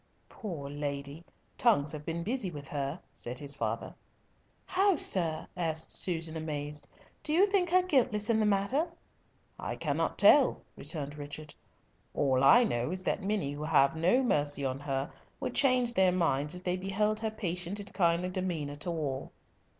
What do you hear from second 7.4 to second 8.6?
think her guiltless in the